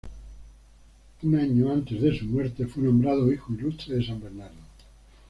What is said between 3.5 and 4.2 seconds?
ilustre de San